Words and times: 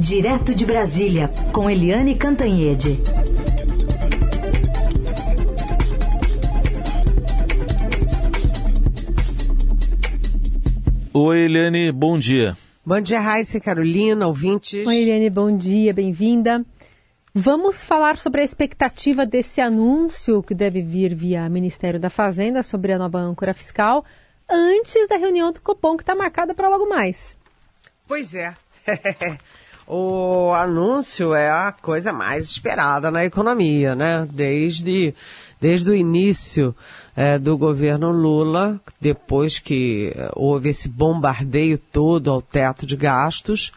Direto 0.00 0.54
de 0.54 0.64
Brasília, 0.64 1.28
com 1.52 1.68
Eliane 1.68 2.14
Cantanhede. 2.14 3.00
Oi, 11.12 11.38
Eliane, 11.40 11.90
bom 11.90 12.16
dia. 12.16 12.56
Bom 12.86 13.00
dia, 13.00 13.18
Raíssa 13.18 13.58
Carolina, 13.58 14.28
ouvintes. 14.28 14.86
Oi, 14.86 15.02
Eliane, 15.02 15.28
bom 15.30 15.56
dia, 15.56 15.92
bem-vinda. 15.92 16.64
Vamos 17.34 17.84
falar 17.84 18.16
sobre 18.18 18.42
a 18.42 18.44
expectativa 18.44 19.26
desse 19.26 19.60
anúncio 19.60 20.44
que 20.44 20.54
deve 20.54 20.80
vir 20.80 21.12
via 21.12 21.48
Ministério 21.48 21.98
da 21.98 22.08
Fazenda 22.08 22.62
sobre 22.62 22.92
a 22.92 22.98
nova 22.98 23.18
âncora 23.18 23.52
fiscal 23.52 24.04
antes 24.48 25.08
da 25.08 25.16
reunião 25.16 25.50
do 25.50 25.60
Copom 25.60 25.96
que 25.96 26.04
está 26.04 26.14
marcada 26.14 26.54
para 26.54 26.68
logo 26.68 26.88
mais. 26.88 27.36
Pois 28.06 28.32
é. 28.32 28.54
o 29.88 30.52
anúncio 30.52 31.34
é 31.34 31.48
a 31.48 31.72
coisa 31.72 32.12
mais 32.12 32.44
esperada 32.44 33.10
na 33.10 33.24
economia, 33.24 33.94
né? 33.94 34.28
Desde, 34.30 35.14
desde 35.58 35.90
o 35.90 35.94
início 35.94 36.76
é, 37.16 37.38
do 37.38 37.56
governo 37.56 38.10
Lula, 38.10 38.78
depois 39.00 39.58
que 39.58 40.14
houve 40.34 40.68
esse 40.68 40.90
bombardeio 40.90 41.78
todo 41.78 42.30
ao 42.30 42.42
teto 42.42 42.84
de 42.84 42.96
gastos, 42.96 43.72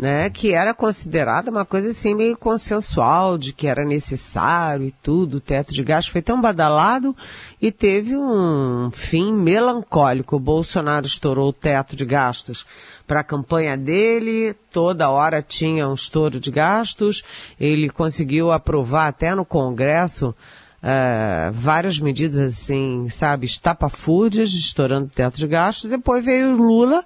né, 0.00 0.30
que 0.30 0.54
era 0.54 0.72
considerada 0.72 1.50
uma 1.50 1.66
coisa 1.66 1.90
assim 1.90 2.14
meio 2.14 2.34
consensual, 2.34 3.36
de 3.36 3.52
que 3.52 3.66
era 3.66 3.84
necessário 3.84 4.86
e 4.86 4.90
tudo, 4.90 5.36
o 5.36 5.40
teto 5.40 5.74
de 5.74 5.84
gastos 5.84 6.10
foi 6.10 6.22
tão 6.22 6.40
badalado 6.40 7.14
e 7.60 7.70
teve 7.70 8.16
um 8.16 8.90
fim 8.90 9.30
melancólico. 9.30 10.36
O 10.36 10.40
Bolsonaro 10.40 11.04
estourou 11.04 11.50
o 11.50 11.52
teto 11.52 11.94
de 11.94 12.06
gastos 12.06 12.66
para 13.06 13.20
a 13.20 13.24
campanha 13.24 13.76
dele, 13.76 14.54
toda 14.72 15.10
hora 15.10 15.42
tinha 15.42 15.86
um 15.86 15.92
estouro 15.92 16.40
de 16.40 16.50
gastos, 16.50 17.22
ele 17.60 17.90
conseguiu 17.90 18.50
aprovar 18.50 19.08
até 19.08 19.34
no 19.34 19.44
Congresso 19.44 20.34
Uh, 20.82 21.52
várias 21.52 21.98
medidas 21.98 22.40
assim, 22.40 23.06
sabe, 23.10 23.44
estapafúrdias, 23.44 24.48
estourando 24.48 25.10
teto 25.14 25.36
de 25.36 25.46
gastos. 25.46 25.90
Depois 25.90 26.24
veio 26.24 26.54
o 26.54 26.56
Lula 26.56 27.04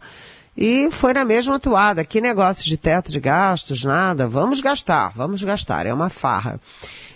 e 0.56 0.88
foi 0.90 1.12
na 1.12 1.24
mesma 1.24 1.56
atuada. 1.56 2.04
Que 2.04 2.20
negócio 2.20 2.64
de 2.64 2.76
teto 2.76 3.10
de 3.10 3.20
gastos, 3.20 3.84
nada. 3.84 4.26
Vamos 4.28 4.60
gastar, 4.60 5.12
vamos 5.14 5.42
gastar. 5.42 5.86
É 5.86 5.92
uma 5.92 6.10
farra. 6.10 6.60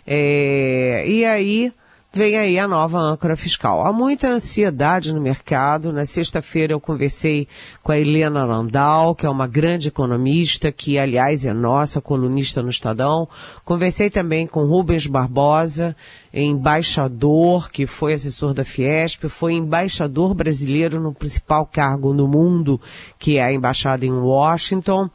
É, 0.06 1.04
e 1.06 1.24
aí 1.24 1.72
vem 2.12 2.38
aí 2.38 2.58
a 2.58 2.66
nova 2.66 2.98
âncora 2.98 3.36
fiscal. 3.36 3.84
Há 3.84 3.92
muita 3.92 4.28
ansiedade 4.28 5.12
no 5.12 5.20
mercado. 5.20 5.92
Na 5.92 6.06
sexta-feira 6.06 6.72
eu 6.72 6.80
conversei 6.80 7.46
com 7.82 7.92
a 7.92 7.98
Helena 7.98 8.44
Landau, 8.44 9.14
que 9.14 9.26
é 9.26 9.30
uma 9.30 9.46
grande 9.46 9.88
economista, 9.88 10.72
que 10.72 10.98
aliás 10.98 11.44
é 11.44 11.52
nossa 11.52 12.00
colunista 12.00 12.62
no 12.62 12.70
Estadão. 12.70 13.28
Conversei 13.64 14.08
também 14.08 14.46
com 14.46 14.64
Rubens 14.64 15.06
Barbosa, 15.06 15.94
embaixador, 16.32 17.70
que 17.70 17.86
foi 17.86 18.14
assessor 18.14 18.54
da 18.54 18.64
Fiesp, 18.64 19.24
foi 19.28 19.54
embaixador 19.54 20.34
brasileiro 20.34 21.00
no 21.00 21.12
principal 21.12 21.66
cargo 21.66 22.14
no 22.14 22.26
mundo, 22.26 22.80
que 23.18 23.38
é 23.38 23.44
a 23.44 23.52
embaixada 23.52 24.06
em 24.06 24.12
Washington. 24.12 25.10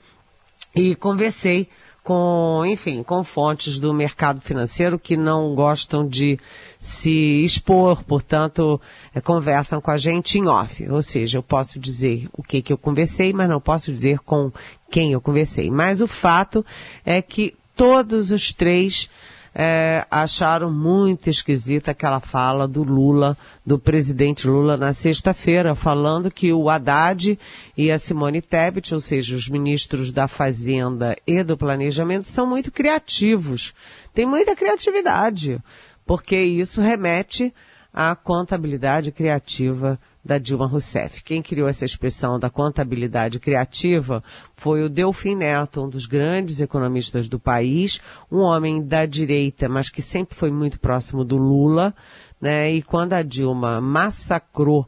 E 0.75 0.95
conversei 0.95 1.69
com, 2.03 2.63
enfim, 2.65 3.01
com 3.01 3.23
fontes 3.23 3.79
do 3.79 3.93
mercado 3.93 4.41
financeiro 4.41 4.99
que 4.99 5.15
não 5.15 5.55
gostam 5.55 6.05
de 6.05 6.37
se 6.77 7.43
expor, 7.43 8.03
portanto, 8.03 8.79
é, 9.15 9.21
conversam 9.21 9.79
com 9.79 9.89
a 9.89 9.97
gente 9.97 10.37
em 10.37 10.47
off. 10.47 10.89
Ou 10.89 11.01
seja, 11.01 11.37
eu 11.37 11.43
posso 11.43 11.79
dizer 11.79 12.27
o 12.33 12.43
que, 12.43 12.61
que 12.61 12.73
eu 12.73 12.77
conversei, 12.77 13.31
mas 13.31 13.47
não 13.47 13.61
posso 13.61 13.91
dizer 13.93 14.19
com 14.19 14.51
quem 14.91 15.13
eu 15.13 15.21
conversei. 15.21 15.71
Mas 15.71 16.01
o 16.01 16.07
fato 16.07 16.65
é 17.05 17.21
que 17.21 17.55
todos 17.73 18.31
os 18.31 18.51
três 18.51 19.09
é, 19.55 20.05
acharam 20.09 20.71
muito 20.71 21.29
esquisita 21.29 21.91
aquela 21.91 22.19
fala 22.19 22.67
do 22.67 22.83
Lula, 22.83 23.37
do 23.65 23.77
presidente 23.77 24.47
Lula 24.47 24.75
na 24.75 24.93
sexta-feira, 24.93 25.75
falando 25.75 26.31
que 26.31 26.52
o 26.52 26.69
Haddad 26.69 27.37
e 27.77 27.92
a 27.92 27.99
Simone 27.99 28.42
Tebet, 28.42 28.93
ou 28.93 28.99
seja, 28.99 29.36
os 29.36 29.47
ministros 29.47 30.11
da 30.11 30.27
Fazenda 30.27 31.15
e 31.27 31.43
do 31.43 31.55
Planejamento, 31.55 32.27
são 32.27 32.47
muito 32.47 32.71
criativos. 32.71 33.73
Tem 34.13 34.25
muita 34.25 34.55
criatividade, 34.55 35.59
porque 36.05 36.39
isso 36.39 36.81
remete 36.81 37.53
à 37.93 38.15
contabilidade 38.15 39.11
criativa 39.11 39.99
da 40.23 40.38
Dilma 40.38 40.66
Rousseff. 40.66 41.23
Quem 41.23 41.42
criou 41.42 41.67
essa 41.67 41.84
expressão 41.84 42.39
da 42.39 42.50
contabilidade 42.50 43.39
criativa 43.39 44.23
foi 44.56 44.84
o 44.84 44.89
Delfim 44.89 45.36
Neto, 45.36 45.84
um 45.84 45.89
dos 45.89 46.06
grandes 46.06 46.61
economistas 46.61 47.28
do 47.28 47.39
país, 47.39 48.00
um 48.32 48.39
homem 48.39 48.82
da 48.82 49.06
direita, 49.06 49.67
mas 49.67 49.89
que 49.89 50.02
sempre 50.02 50.36
foi 50.36 50.52
muito 50.52 50.80
próximo 50.80 51.26
do 51.26 51.38
Lula, 51.38 51.94
né? 52.39 52.72
E 52.72 52.82
quando 52.82 53.14
a 53.14 53.22
Dilma 53.22 53.82
massacrou, 53.82 54.88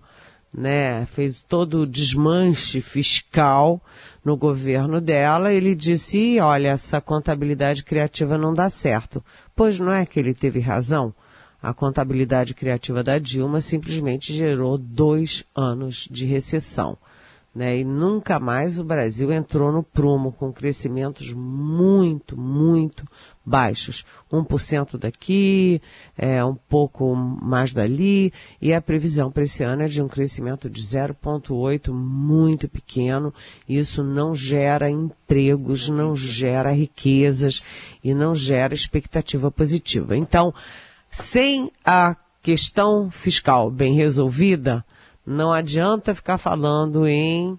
né, 0.54 1.06
fez 1.08 1.42
todo 1.42 1.82
o 1.82 1.86
desmanche 1.86 2.80
fiscal 2.80 3.82
no 4.24 4.38
governo 4.38 5.02
dela, 5.02 5.52
ele 5.52 5.76
disse: 5.76 6.40
"Olha, 6.40 6.70
essa 6.70 7.02
contabilidade 7.02 7.84
criativa 7.84 8.38
não 8.38 8.54
dá 8.54 8.70
certo". 8.70 9.24
Pois 9.54 9.82
não 9.82 9.92
é 9.92 10.06
que 10.06 10.18
ele 10.18 10.34
teve 10.34 10.62
razão? 10.62 11.14
A 11.66 11.74
contabilidade 11.74 12.54
criativa 12.54 13.04
da 13.04 13.18
Dilma 13.18 13.60
simplesmente 13.60 14.32
gerou 14.32 14.78
dois 14.78 15.44
anos 15.56 16.08
de 16.12 16.24
recessão. 16.24 16.96
Né? 17.56 17.80
E 17.80 17.84
nunca 17.84 18.40
mais 18.40 18.78
o 18.78 18.84
Brasil 18.84 19.32
entrou 19.32 19.72
no 19.72 19.82
prumo 19.82 20.32
com 20.32 20.54
crescimentos 20.54 21.34
muito, 21.34 22.38
muito 22.38 23.04
baixos. 23.44 24.06
1% 24.32 24.98
daqui, 25.00 25.82
é, 26.16 26.44
um 26.46 26.54
pouco 26.54 27.16
mais 27.16 27.74
dali, 27.74 28.32
e 28.62 28.72
a 28.72 28.82
previsão 28.82 29.32
para 29.32 29.44
esse 29.44 29.64
ano 29.64 29.84
é 29.84 29.88
de 29.88 30.04
um 30.04 30.08
crescimento 30.08 30.70
de 30.70 30.84
0,8, 30.84 31.92
muito 31.92 32.68
pequeno. 32.68 33.34
Isso 33.68 34.04
não 34.04 34.36
gera 34.36 34.88
empregos, 34.88 35.90
não 35.90 36.16
gera 36.16 36.70
riquezas 36.70 37.64
e 38.04 38.14
não 38.14 38.36
gera 38.36 38.76
expectativa 38.76 39.50
positiva. 39.50 40.16
Então, 40.16 40.54
sem 41.16 41.72
a 41.86 42.14
questão 42.42 43.10
fiscal 43.10 43.72
bem 43.72 43.96
resolvida, 43.96 44.84
não 45.26 45.54
adianta 45.54 46.14
ficar 46.14 46.38
falando 46.38 47.08
em 47.08 47.58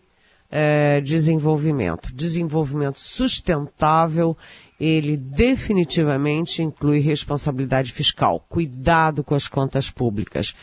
é, 0.50 1.00
desenvolvimento. 1.00 2.14
Desenvolvimento 2.14 2.98
sustentável, 2.98 4.36
ele 4.78 5.16
definitivamente 5.16 6.62
inclui 6.62 7.00
responsabilidade 7.00 7.92
fiscal. 7.92 8.44
Cuidado 8.46 9.24
com 9.24 9.34
as 9.34 9.48
contas 9.48 9.90
públicas. 9.90 10.54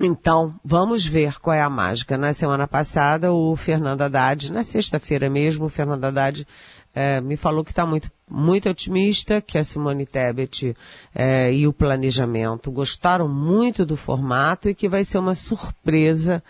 Então, 0.00 0.54
vamos 0.64 1.04
ver 1.04 1.38
qual 1.38 1.54
é 1.54 1.60
a 1.60 1.68
mágica. 1.68 2.16
Na 2.16 2.32
semana 2.32 2.66
passada, 2.66 3.32
o 3.32 3.54
Fernando 3.56 4.02
Haddad, 4.02 4.50
na 4.50 4.64
sexta-feira 4.64 5.28
mesmo, 5.28 5.66
o 5.66 5.68
Fernando 5.68 6.04
Haddad 6.04 6.46
é, 6.94 7.20
me 7.20 7.36
falou 7.36 7.62
que 7.62 7.70
está 7.70 7.84
muito, 7.84 8.10
muito 8.28 8.68
otimista, 8.68 9.40
que 9.40 9.58
a 9.58 9.64
Simone 9.64 10.06
Tebet 10.06 10.74
é, 11.14 11.52
e 11.52 11.66
o 11.66 11.72
planejamento 11.72 12.70
gostaram 12.70 13.28
muito 13.28 13.84
do 13.84 13.96
formato 13.96 14.68
e 14.68 14.74
que 14.74 14.88
vai 14.88 15.04
ser 15.04 15.18
uma 15.18 15.34
surpresa 15.34 16.42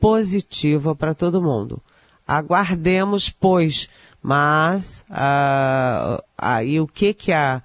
positiva 0.00 0.94
para 0.94 1.14
todo 1.14 1.42
mundo. 1.42 1.80
Aguardemos, 2.26 3.30
pois, 3.30 3.88
mas 4.22 5.02
aí 6.36 6.78
o 6.78 6.86
que 6.86 7.14
que 7.14 7.32
a, 7.32 7.62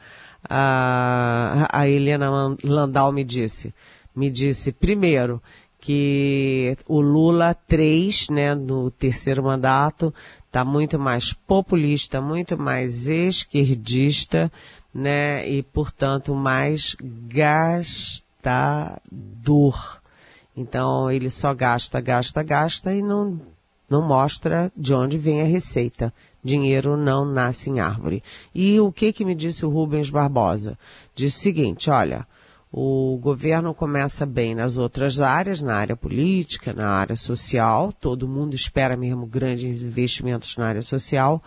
a, 0.50 1.67
a 1.71 1.89
Helena 1.89 2.29
Landau 2.63 3.11
me 3.11 3.23
disse? 3.23 3.73
Me 4.16 4.29
disse, 4.29 4.72
primeiro, 4.72 5.41
que 5.79 6.78
o 6.88 7.01
Lula 7.01 7.53
3, 7.53 8.29
né, 8.29 8.56
no 8.56 8.90
terceiro 8.90 9.44
mandato, 9.44 10.13
está 10.46 10.63
muito 10.63 10.97
mais 10.97 11.34
populista, 11.34 12.21
muito 12.21 12.57
mais 12.57 13.10
esquerdista, 13.10 14.50
né? 14.94 15.45
E, 15.50 15.62
portanto, 15.62 16.33
mais 16.36 16.95
gastador. 17.27 19.01
Então, 20.56 21.12
ele 21.12 21.30
só 21.30 21.54
gasta, 21.54 22.00
gasta, 22.00 22.42
gasta 22.44 22.94
e 22.94 23.01
não, 23.01 23.42
não 23.89 24.01
mostra 24.01 24.71
de 24.77 24.94
onde 24.94 25.18
vem 25.18 25.42
a 25.42 25.45
receita. 25.45 26.13
Dinheiro 26.44 26.95
não 26.95 27.25
nasce 27.25 27.69
em 27.69 27.80
árvore. 27.80 28.24
E 28.56 28.80
o 28.80 28.92
que 28.92 29.12
que 29.12 29.25
me 29.25 29.36
disse 29.36 29.65
o 29.65 29.69
Rubens 29.69 30.10
Barbosa? 30.10 30.77
Disse 31.15 31.39
o 31.39 31.42
seguinte, 31.42 31.89
olha, 31.89 32.27
o 32.75 33.20
governo 33.22 33.72
começa 33.72 34.25
bem 34.25 34.56
nas 34.56 34.78
outras 34.78 35.22
áreas, 35.22 35.62
na 35.62 35.75
área 35.75 35.96
política, 35.96 36.74
na 36.74 36.90
área 36.90 37.16
social. 37.16 37.94
Todo 37.94 38.28
mundo 38.28 38.56
espera 38.56 38.98
mesmo 38.98 39.28
grandes 39.28 39.80
investimentos 39.80 40.58
na 40.58 40.70
área 40.70 40.81
social, 40.81 41.44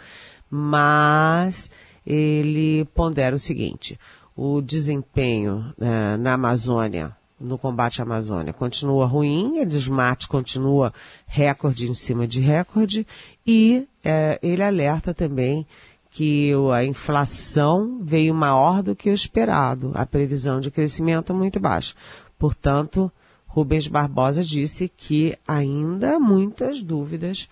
mas 0.48 1.68
ele 2.06 2.84
pondera 2.94 3.34
o 3.34 3.40
seguinte: 3.40 3.98
o 4.36 4.62
desempenho 4.62 5.74
eh, 5.80 6.16
na 6.16 6.34
Amazônia 6.34 7.16
no 7.40 7.58
combate 7.58 8.00
à 8.00 8.04
Amazônia. 8.04 8.52
Continua 8.52 9.04
ruim, 9.04 9.60
o 9.60 9.66
desmate 9.66 10.28
continua 10.28 10.94
recorde 11.26 11.90
em 11.90 11.94
cima 11.94 12.26
de 12.26 12.40
recorde 12.40 13.06
e 13.46 13.86
é, 14.02 14.38
ele 14.42 14.62
alerta 14.62 15.12
também 15.12 15.66
que 16.16 16.50
a 16.72 16.82
inflação 16.82 18.00
veio 18.02 18.34
maior 18.34 18.82
do 18.82 18.96
que 18.96 19.10
o 19.10 19.12
esperado, 19.12 19.92
a 19.94 20.06
previsão 20.06 20.60
de 20.60 20.70
crescimento 20.70 21.34
muito 21.34 21.60
baixa. 21.60 21.94
Portanto, 22.38 23.12
Rubens 23.46 23.86
Barbosa 23.86 24.42
disse 24.42 24.90
que 24.96 25.36
ainda 25.46 26.16
há 26.16 26.18
muitas 26.18 26.82
dúvidas 26.82 27.50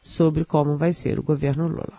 sobre 0.00 0.44
como 0.44 0.76
vai 0.76 0.92
ser 0.92 1.18
o 1.18 1.24
governo 1.24 1.66
Lula. 1.66 1.98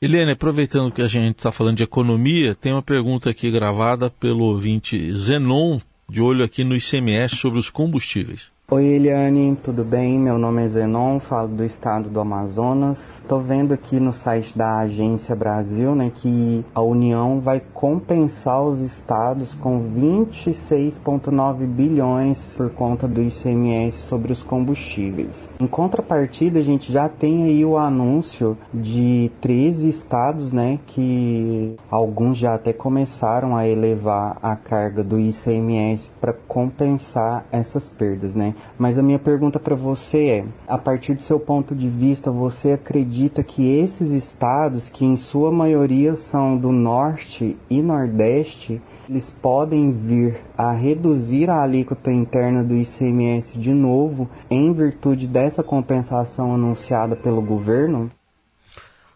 Helene, 0.00 0.32
aproveitando 0.32 0.90
que 0.90 1.02
a 1.02 1.06
gente 1.06 1.36
está 1.36 1.52
falando 1.52 1.76
de 1.76 1.82
economia, 1.82 2.54
tem 2.54 2.72
uma 2.72 2.82
pergunta 2.82 3.28
aqui 3.28 3.50
gravada 3.50 4.08
pelo 4.08 4.44
ouvinte 4.44 5.14
Zenon, 5.14 5.80
de 6.08 6.22
olho 6.22 6.42
aqui 6.42 6.64
no 6.64 6.74
ICMS 6.74 7.36
sobre 7.36 7.58
os 7.58 7.68
combustíveis. 7.68 8.53
Oi 8.74 8.86
Eliane, 8.86 9.56
tudo 9.62 9.84
bem? 9.84 10.18
Meu 10.18 10.36
nome 10.36 10.64
é 10.64 10.66
Zenon, 10.66 11.20
falo 11.20 11.46
do 11.46 11.64
estado 11.64 12.10
do 12.10 12.18
Amazonas. 12.18 13.20
Estou 13.20 13.40
vendo 13.40 13.72
aqui 13.72 14.00
no 14.00 14.12
site 14.12 14.58
da 14.58 14.78
Agência 14.78 15.36
Brasil 15.36 15.94
né, 15.94 16.10
que 16.12 16.66
a 16.74 16.82
União 16.82 17.40
vai 17.40 17.62
compensar 17.72 18.60
os 18.64 18.80
estados 18.80 19.54
com 19.54 19.80
26,9 19.80 21.64
bilhões 21.66 22.56
por 22.56 22.68
conta 22.68 23.06
do 23.06 23.22
ICMS 23.22 23.96
sobre 23.98 24.32
os 24.32 24.42
combustíveis. 24.42 25.48
Em 25.60 25.68
contrapartida, 25.68 26.58
a 26.58 26.64
gente 26.64 26.92
já 26.92 27.08
tem 27.08 27.44
aí 27.44 27.64
o 27.64 27.78
anúncio 27.78 28.58
de 28.74 29.30
13 29.40 29.88
estados, 29.88 30.52
né, 30.52 30.80
que 30.84 31.76
alguns 31.88 32.38
já 32.38 32.56
até 32.56 32.72
começaram 32.72 33.54
a 33.54 33.68
elevar 33.68 34.36
a 34.42 34.56
carga 34.56 35.04
do 35.04 35.16
ICMS 35.16 36.10
para 36.20 36.32
compensar 36.32 37.46
essas 37.52 37.88
perdas, 37.88 38.34
né? 38.34 38.52
Mas 38.78 38.98
a 38.98 39.02
minha 39.02 39.18
pergunta 39.18 39.60
para 39.60 39.76
você 39.76 40.28
é: 40.28 40.44
a 40.66 40.76
partir 40.76 41.14
do 41.14 41.22
seu 41.22 41.38
ponto 41.38 41.74
de 41.74 41.88
vista, 41.88 42.30
você 42.30 42.72
acredita 42.72 43.42
que 43.42 43.78
esses 43.78 44.10
estados, 44.10 44.88
que 44.88 45.04
em 45.04 45.16
sua 45.16 45.52
maioria 45.52 46.16
são 46.16 46.56
do 46.56 46.72
norte 46.72 47.56
e 47.70 47.80
nordeste, 47.80 48.82
eles 49.08 49.30
podem 49.30 49.92
vir 49.92 50.40
a 50.56 50.72
reduzir 50.72 51.50
a 51.50 51.62
alíquota 51.62 52.10
interna 52.10 52.64
do 52.64 52.74
ICMS 52.74 53.56
de 53.58 53.72
novo 53.72 54.28
em 54.50 54.72
virtude 54.72 55.28
dessa 55.28 55.62
compensação 55.62 56.54
anunciada 56.54 57.14
pelo 57.14 57.42
governo? 57.42 58.10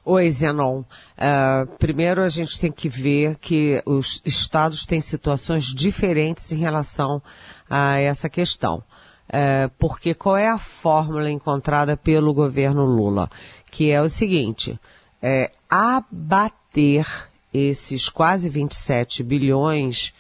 Oi, 0.05 0.31
Zenon. 0.31 0.81
Uh, 0.81 1.67
primeiro, 1.79 2.23
a 2.23 2.31
gente 2.31 2.59
tem 2.59 2.73
que 2.73 2.89
ver 2.89 3.37
que 3.37 3.83
os 3.85 4.23
estados 4.25 4.87
têm 4.87 5.03
situações 5.03 5.65
diferentes 5.65 6.50
em 6.50 6.56
relação 6.56 7.21
a 7.69 7.99
essa 7.99 8.27
questão. 8.27 8.83
É, 9.28 9.69
porque 9.78 10.14
qual 10.14 10.36
é 10.36 10.48
a 10.48 10.58
fórmula 10.58 11.30
encontrada 11.30 11.96
pelo 11.96 12.32
governo 12.32 12.84
Lula? 12.84 13.30
Que 13.70 13.90
é 13.90 14.00
o 14.00 14.08
seguinte, 14.08 14.78
é, 15.22 15.50
abater 15.69 17.06
esses 17.52 18.08
quase 18.08 18.48
27 18.48 19.22
bilhões, 19.22 20.14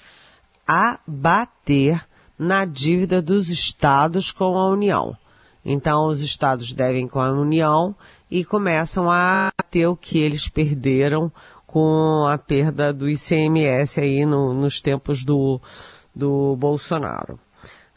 abater 0.66 2.06
na 2.38 2.64
dívida 2.64 3.20
dos 3.22 3.48
estados 3.50 4.30
com 4.30 4.56
a 4.56 4.68
União. 4.68 5.16
Então, 5.64 6.06
os 6.06 6.20
estados 6.20 6.72
devem 6.72 7.08
com 7.08 7.20
a 7.20 7.30
União 7.30 7.94
e 8.30 8.44
começam 8.44 9.10
a 9.10 9.50
ter 9.70 9.86
o 9.86 9.96
que 9.96 10.18
eles 10.18 10.48
perderam 10.48 11.32
com 11.66 12.26
a 12.26 12.38
perda 12.38 12.92
do 12.92 13.08
ICMS 13.08 14.00
aí 14.00 14.24
no, 14.24 14.54
nos 14.54 14.80
tempos 14.80 15.22
do, 15.22 15.60
do 16.14 16.56
Bolsonaro. 16.56 17.38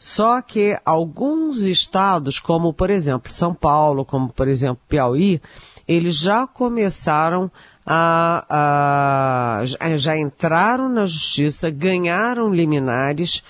Só 0.02 0.42
que 0.42 0.76
alguns 0.84 1.58
estados, 1.58 2.40
como 2.40 2.72
por 2.72 2.90
exemplo 2.90 3.32
São 3.32 3.54
Paulo, 3.54 4.04
como 4.04 4.32
por 4.32 4.48
exemplo 4.48 4.82
Piauí, 4.88 5.40
eles 5.86 6.16
já 6.16 6.44
começaram 6.44 7.48
a, 7.86 9.60
a 9.78 9.96
já 9.96 10.18
entraram 10.18 10.88
na 10.88 11.06
justiça, 11.06 11.70
ganharam 11.70 12.52
liminares 12.52 13.44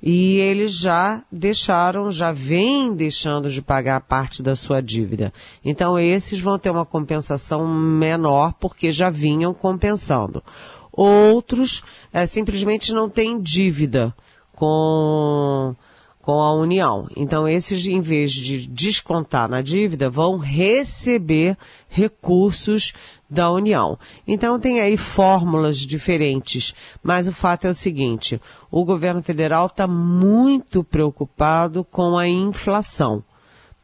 e 0.00 0.36
eles 0.36 0.74
já 0.74 1.24
deixaram, 1.30 2.08
já 2.08 2.30
vêm 2.30 2.94
deixando 2.94 3.50
de 3.50 3.60
pagar 3.60 4.00
parte 4.02 4.44
da 4.44 4.54
sua 4.54 4.80
dívida. 4.80 5.32
Então 5.64 5.98
esses 5.98 6.38
vão 6.38 6.56
ter 6.56 6.70
uma 6.70 6.86
compensação 6.86 7.66
menor 7.66 8.54
porque 8.60 8.92
já 8.92 9.10
vinham 9.10 9.52
compensando. 9.52 10.40
Outros 10.92 11.82
é, 12.12 12.24
simplesmente 12.26 12.92
não 12.92 13.10
têm 13.10 13.40
dívida 13.40 14.14
com 14.54 15.74
com 16.26 16.42
a 16.42 16.52
União. 16.52 17.06
Então, 17.16 17.46
esses, 17.46 17.86
em 17.86 18.00
vez 18.00 18.32
de 18.32 18.66
descontar 18.66 19.48
na 19.48 19.62
dívida, 19.62 20.10
vão 20.10 20.38
receber 20.38 21.56
recursos 21.88 22.92
da 23.30 23.48
União. 23.48 23.96
Então, 24.26 24.58
tem 24.58 24.80
aí 24.80 24.96
fórmulas 24.96 25.78
diferentes, 25.78 26.74
mas 27.00 27.28
o 27.28 27.32
fato 27.32 27.68
é 27.68 27.70
o 27.70 27.74
seguinte: 27.74 28.40
o 28.72 28.84
governo 28.84 29.22
federal 29.22 29.66
está 29.66 29.86
muito 29.86 30.82
preocupado 30.82 31.84
com 31.84 32.18
a 32.18 32.26
inflação. 32.26 33.22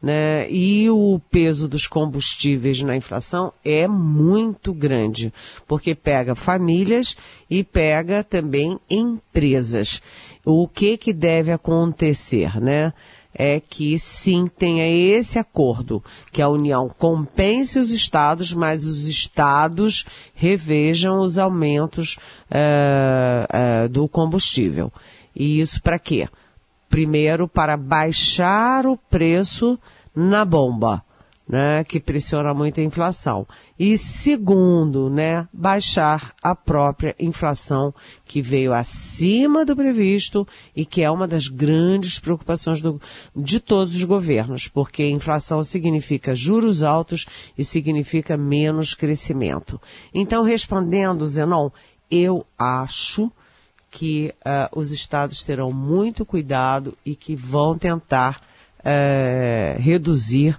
Né? 0.03 0.51
E 0.51 0.89
o 0.89 1.17
peso 1.31 1.65
dos 1.65 1.87
combustíveis 1.87 2.81
na 2.81 2.97
inflação 2.97 3.53
é 3.63 3.87
muito 3.87 4.73
grande, 4.73 5.33
porque 5.65 5.95
pega 5.95 6.35
famílias 6.35 7.15
e 7.49 7.63
pega 7.63 8.21
também 8.21 8.77
empresas 8.89 10.01
o 10.43 10.67
que 10.67 10.97
que 10.97 11.13
deve 11.13 11.53
acontecer, 11.53 12.59
né? 12.59 12.91
É 13.33 13.61
que 13.61 13.97
sim 13.97 14.45
tenha 14.45 14.85
esse 14.85 15.39
acordo, 15.39 16.03
que 16.33 16.41
a 16.41 16.49
União 16.49 16.87
compense 16.89 17.79
os 17.79 17.89
estados, 17.89 18.53
mas 18.53 18.85
os 18.85 19.07
estados 19.07 20.05
revejam 20.35 21.21
os 21.21 21.39
aumentos 21.39 22.17
uh, 22.51 23.85
uh, 23.85 23.89
do 23.89 24.07
combustível. 24.07 24.91
E 25.33 25.61
isso 25.61 25.81
para 25.81 25.97
quê? 25.97 26.27
Primeiro, 26.93 27.47
para 27.47 27.75
baixar 27.75 28.85
o 28.85 28.95
preço 28.95 29.79
na 30.15 30.45
bomba 30.45 31.03
né, 31.49 31.83
que 31.83 31.99
pressiona 31.99 32.53
muito 32.53 32.79
a 32.79 32.83
inflação. 32.83 33.47
E 33.79 33.97
segundo, 33.97 35.09
né, 35.09 35.47
baixar 35.51 36.35
a 36.39 36.55
própria 36.55 37.15
inflação 37.19 37.91
que 38.23 38.43
veio 38.43 38.73
acima 38.75 39.65
do 39.65 39.75
previsto 39.75 40.47
e 40.75 40.85
que 40.85 41.01
é 41.01 41.09
uma 41.09 41.27
das 41.27 41.47
grandes 41.47 42.19
preocupações 42.19 42.79
do, 42.79 43.01
de 43.35 43.59
todos 43.59 43.95
os 43.95 44.03
governos, 44.03 44.67
porque 44.67 45.03
inflação 45.09 45.63
significa 45.63 46.35
juros 46.35 46.83
altos 46.83 47.25
e 47.57 47.65
significa 47.65 48.37
menos 48.37 48.93
crescimento. 48.93 49.81
Então, 50.13 50.43
respondendo, 50.43 51.27
Zenon, 51.27 51.71
eu 52.11 52.45
acho 52.55 53.31
que 53.93 54.33
uh, 54.39 54.79
os 54.79 54.91
estados 54.91 55.43
terão 55.43 55.71
muito 55.71 56.25
cuidado 56.25 56.97
e 57.05 57.15
que 57.15 57.35
vão 57.35 57.77
tentar 57.77 58.41
uh, 58.79 59.79
reduzir 59.79 60.57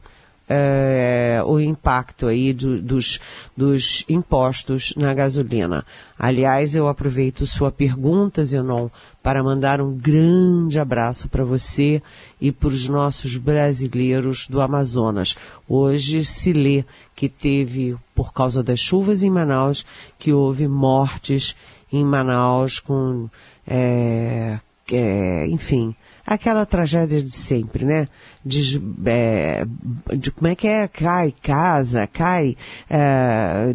é, 0.48 1.42
o 1.46 1.58
impacto 1.58 2.26
aí 2.26 2.52
do, 2.52 2.80
dos, 2.80 3.18
dos 3.56 4.04
impostos 4.08 4.94
na 4.96 5.14
gasolina. 5.14 5.84
Aliás, 6.18 6.74
eu 6.74 6.86
aproveito 6.86 7.46
sua 7.46 7.72
pergunta, 7.72 8.44
Zenon, 8.44 8.88
para 9.22 9.42
mandar 9.42 9.80
um 9.80 9.96
grande 9.96 10.78
abraço 10.78 11.28
para 11.28 11.44
você 11.44 12.02
e 12.40 12.52
para 12.52 12.68
os 12.68 12.88
nossos 12.88 13.36
brasileiros 13.36 14.46
do 14.46 14.60
Amazonas. 14.60 15.34
Hoje 15.66 16.24
se 16.24 16.52
lê 16.52 16.84
que 17.16 17.28
teve, 17.28 17.96
por 18.14 18.32
causa 18.32 18.62
das 18.62 18.80
chuvas 18.80 19.22
em 19.22 19.30
Manaus, 19.30 19.84
que 20.18 20.32
houve 20.32 20.68
mortes 20.68 21.56
em 21.96 22.04
Manaus 22.04 22.80
com, 22.80 23.28
é, 23.66 24.58
é, 24.90 25.46
enfim, 25.48 25.94
aquela 26.26 26.66
tragédia 26.66 27.22
de 27.22 27.30
sempre, 27.30 27.84
né? 27.84 28.08
De, 28.44 28.82
é, 29.06 29.64
de 30.16 30.30
como 30.30 30.48
é 30.48 30.54
que 30.54 30.66
é? 30.66 30.88
Cai 30.88 31.34
casa, 31.42 32.06
cai 32.06 32.56
é, 32.88 33.74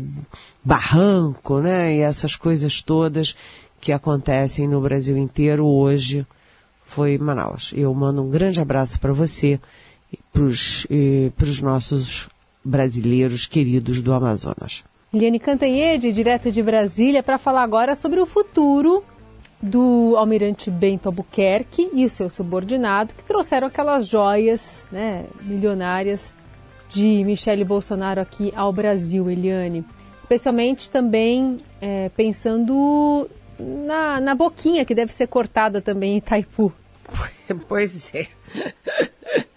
barranco, 0.64 1.60
né? 1.60 1.96
E 1.96 2.00
essas 2.00 2.36
coisas 2.36 2.82
todas 2.82 3.36
que 3.80 3.92
acontecem 3.92 4.68
no 4.68 4.82
Brasil 4.82 5.18
inteiro 5.18 5.66
hoje 5.66 6.26
foi 6.86 7.18
Manaus. 7.18 7.72
Eu 7.76 7.94
mando 7.94 8.24
um 8.24 8.30
grande 8.30 8.60
abraço 8.60 9.00
para 9.00 9.14
você 9.14 9.60
e 10.12 11.32
para 11.36 11.46
os 11.46 11.62
nossos 11.62 12.28
brasileiros 12.64 13.46
queridos 13.46 14.02
do 14.02 14.14
Amazonas. 14.14 14.84
Liane 15.12 15.39
Cantanhede, 15.39 16.12
direto 16.12 16.51
de 16.51 16.62
Brasília, 16.62 17.24
para 17.24 17.39
falar 17.39 17.63
agora 17.63 17.96
sobre 17.96 18.20
o 18.20 18.28
futuro 18.28 19.04
do 19.60 20.13
almirante 20.16 20.70
Bento 20.70 21.08
Albuquerque 21.08 21.89
e 21.94 22.06
o 22.06 22.10
seu 22.10 22.30
subordinado, 22.30 23.16
que 23.16 23.24
trouxeram 23.24 23.68
aquelas 23.68 24.08
joias 24.08 24.88
né, 24.92 25.25
milionárias 25.42 26.32
de 26.89 27.24
Michele 27.24 27.63
Bolsonaro 27.63 28.22
aqui 28.22 28.54
ao 28.56 28.72
Brasil, 28.72 29.30
Eliane. 29.30 29.84
Especialmente 30.20 30.92
também 30.92 31.58
é, 31.82 32.10
pensando 32.10 33.28
na, 33.60 34.22
na 34.22 34.36
boquinha 34.36 34.86
que 34.86 34.94
deve 34.94 35.12
ser 35.12 35.25
cortada 35.25 35.82
também 35.82 36.13
em 36.13 36.18
Itaipu. 36.18 36.72
Pois 37.68 38.13
é. 38.13 38.28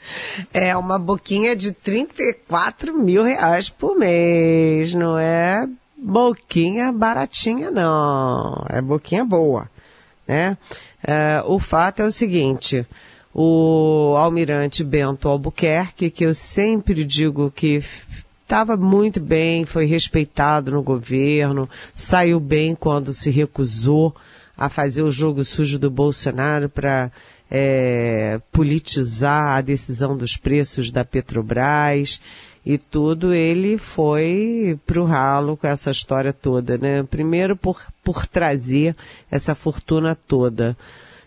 É 0.52 0.76
uma 0.76 0.98
boquinha 0.98 1.54
de 1.54 1.72
34 1.72 2.96
mil 2.96 3.22
reais 3.22 3.68
por 3.68 3.96
mês, 3.96 4.94
não 4.94 5.18
é 5.18 5.68
boquinha 5.96 6.92
baratinha, 6.92 7.70
não. 7.70 8.64
É 8.68 8.80
boquinha 8.80 9.24
boa, 9.24 9.70
né? 10.26 10.56
É, 11.02 11.42
o 11.46 11.58
fato 11.58 12.00
é 12.00 12.04
o 12.04 12.10
seguinte, 12.10 12.86
o 13.34 14.14
almirante 14.16 14.84
Bento 14.84 15.28
Albuquerque, 15.28 16.10
que 16.10 16.24
eu 16.24 16.34
sempre 16.34 17.04
digo 17.04 17.50
que 17.50 17.82
estava 18.42 18.76
muito 18.76 19.18
bem, 19.18 19.64
foi 19.64 19.86
respeitado 19.86 20.70
no 20.70 20.82
governo, 20.82 21.68
saiu 21.94 22.38
bem 22.38 22.74
quando 22.74 23.12
se 23.12 23.30
recusou 23.30 24.14
a 24.56 24.68
fazer 24.68 25.02
o 25.02 25.10
jogo 25.10 25.42
sujo 25.42 25.78
do 25.78 25.90
Bolsonaro 25.90 26.68
para 26.68 27.10
é, 27.54 28.40
politizar 28.50 29.58
a 29.58 29.60
decisão 29.60 30.16
dos 30.16 30.38
preços 30.38 30.90
da 30.90 31.04
Petrobras 31.04 32.18
e 32.64 32.78
tudo, 32.78 33.34
ele 33.34 33.76
foi 33.76 34.78
pro 34.86 35.04
ralo 35.04 35.54
com 35.54 35.66
essa 35.66 35.90
história 35.90 36.32
toda, 36.32 36.78
né? 36.78 37.02
Primeiro 37.02 37.54
por, 37.54 37.82
por 38.02 38.26
trazer 38.26 38.96
essa 39.30 39.54
fortuna 39.54 40.14
toda. 40.14 40.74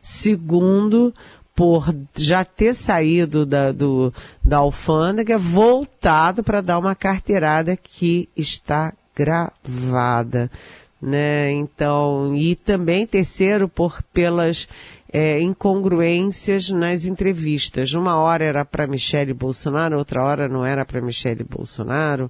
Segundo, 0.02 1.14
por 1.56 1.94
já 2.16 2.44
ter 2.44 2.74
saído 2.74 3.46
da, 3.46 3.72
do, 3.72 4.12
da 4.44 4.58
alfândega, 4.58 5.38
voltado 5.38 6.42
para 6.42 6.60
dar 6.60 6.80
uma 6.80 6.96
carteirada 6.96 7.78
que 7.78 8.28
está 8.36 8.94
gravada. 9.16 10.50
Né? 11.00 11.52
Então, 11.52 12.36
e 12.36 12.56
também 12.56 13.06
terceiro 13.06 13.70
por 13.70 14.02
pelas 14.12 14.68
é, 15.18 15.40
incongruências 15.40 16.70
nas 16.72 17.06
entrevistas. 17.06 17.94
Uma 17.94 18.18
hora 18.18 18.44
era 18.44 18.66
para 18.66 18.86
Michele 18.86 19.34
Bolsonaro, 19.34 19.98
outra 19.98 20.22
hora 20.22 20.50
não 20.50 20.66
era 20.66 20.84
para 20.86 21.00
Michele 21.00 21.42
Bolsonaro. 21.42 22.30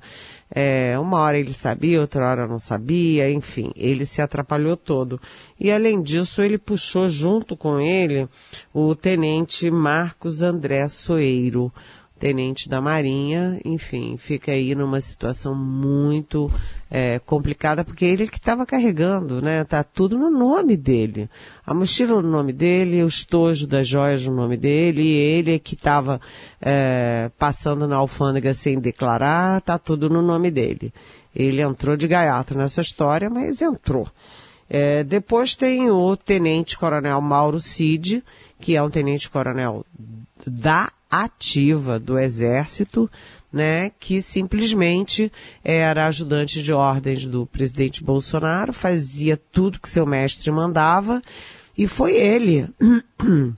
É, 0.54 0.96
uma 1.00 1.20
hora 1.20 1.40
ele 1.40 1.52
sabia, 1.52 2.00
outra 2.00 2.30
hora 2.30 2.48
não 2.48 2.60
sabia, 2.60 3.28
enfim, 3.32 3.72
ele 3.76 4.06
se 4.06 4.22
atrapalhou 4.22 4.78
todo. 4.78 5.20
E 5.60 5.72
além 5.72 6.00
disso, 6.00 6.44
ele 6.44 6.60
puxou 6.60 7.10
junto 7.10 7.58
com 7.58 7.80
ele 7.80 8.30
o 8.72 8.94
tenente 8.94 9.72
Marcos 9.72 10.44
André 10.44 10.88
Soeiro, 10.88 11.74
tenente 12.18 12.70
da 12.70 12.80
Marinha, 12.80 13.60
enfim, 13.66 14.16
fica 14.18 14.52
aí 14.52 14.74
numa 14.74 15.02
situação 15.02 15.54
muito 15.54 16.50
é, 16.90 17.20
complicada, 17.20 17.84
porque 17.84 18.06
ele 18.06 18.28
que 18.28 18.38
estava 18.38 18.66
carregando, 18.66 19.42
né? 19.42 19.64
Tá 19.66 19.84
tudo 19.84 20.18
no 20.18 20.30
nome 20.30 20.78
dele. 20.78 21.30
A 21.66 21.74
mochila 21.74 22.22
no 22.22 22.30
nome 22.30 22.54
dele, 22.54 23.04
o 23.04 23.08
estojo 23.08 23.68
das 23.68 23.88
joias 23.88 24.26
no 24.26 24.34
nome 24.34 24.56
dele, 24.56 25.02
e 25.02 25.14
ele 25.14 25.60
que 25.60 25.76
estava 25.76 26.22
é, 26.62 27.30
passando 27.38 27.88
na 27.88 27.98
alfândega 27.98 28.54
sem 28.54 28.80
declarar, 28.80 29.62
tá 29.62 29.78
tudo 29.78 30.10
no 30.10 30.22
nome 30.22 30.50
dele. 30.50 30.94
Ele 31.36 31.62
entrou 31.62 31.98
de 31.98 32.08
gaiato 32.08 32.58
nessa 32.58 32.80
história, 32.80 33.30
mas 33.30 33.62
entrou. 33.62 34.08
É, 34.70 35.04
depois 35.04 35.54
tem 35.54 35.92
o 35.92 36.16
tenente 36.16 36.78
coronel 36.78 37.20
Mauro 37.22 37.60
Cid, 37.60 38.24
que 38.60 38.76
é 38.76 38.82
um 38.82 38.90
tenente 38.90 39.30
coronel 39.30 39.86
da 40.48 40.90
ativa 41.24 42.00
do 42.00 42.18
Exército, 42.20 43.10
né, 43.52 43.92
que 44.00 44.22
simplesmente 44.22 45.32
era 45.64 46.08
ajudante 46.08 46.62
de 46.62 46.74
ordens 46.74 47.26
do 47.26 47.46
presidente 47.46 48.04
Bolsonaro, 48.04 48.74
fazia 48.74 49.38
tudo 49.38 49.80
que 49.80 49.90
seu 49.90 50.06
mestre 50.06 50.52
mandava, 50.52 51.22
e 51.78 51.88
foi 51.88 52.16
ele 52.16 52.70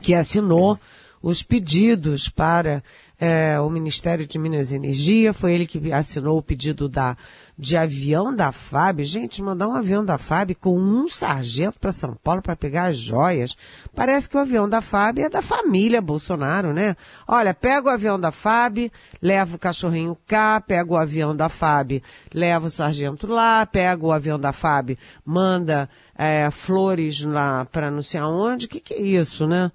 que 0.00 0.14
assinou 0.14 0.78
os 1.22 1.42
pedidos 1.42 2.28
para 2.28 2.82
é, 3.18 3.58
o 3.58 3.68
Ministério 3.70 4.26
de 4.26 4.38
Minas 4.38 4.70
e 4.70 4.76
Energia, 4.76 5.32
foi 5.32 5.54
ele 5.54 5.66
que 5.66 5.92
assinou 5.92 6.38
o 6.38 6.42
pedido 6.42 6.88
da 6.88 7.16
de 7.58 7.76
avião 7.76 8.34
da 8.34 8.52
FAB, 8.52 9.02
gente, 9.02 9.42
mandar 9.42 9.66
um 9.66 9.74
avião 9.74 10.04
da 10.04 10.18
FAB 10.18 10.54
com 10.54 10.78
um 10.78 11.08
sargento 11.08 11.78
para 11.78 11.90
São 11.90 12.14
Paulo 12.14 12.42
para 12.42 12.54
pegar 12.54 12.84
as 12.84 12.98
joias. 12.98 13.56
Parece 13.94 14.28
que 14.28 14.36
o 14.36 14.40
avião 14.40 14.68
da 14.68 14.82
FAB 14.82 15.20
é 15.20 15.30
da 15.30 15.40
família 15.40 16.02
Bolsonaro, 16.02 16.74
né? 16.74 16.94
Olha, 17.26 17.54
pega 17.54 17.88
o 17.88 17.90
avião 17.92 18.20
da 18.20 18.30
FAB, 18.30 18.92
leva 19.22 19.56
o 19.56 19.58
cachorrinho 19.58 20.16
cá, 20.26 20.60
pega 20.60 20.92
o 20.92 20.96
avião 20.96 21.34
da 21.34 21.48
FAB, 21.48 22.02
leva 22.34 22.66
o 22.66 22.70
sargento 22.70 23.26
lá, 23.26 23.64
pega 23.64 24.04
o 24.04 24.12
avião 24.12 24.38
da 24.38 24.52
FAB, 24.52 24.98
manda 25.24 25.88
é, 26.14 26.50
flores 26.50 27.22
lá 27.22 27.64
para 27.64 27.90
não 27.90 28.02
sei 28.02 28.20
aonde. 28.20 28.66
O 28.66 28.68
que, 28.68 28.80
que 28.80 28.94
é 28.94 29.00
isso, 29.00 29.46
né? 29.46 29.72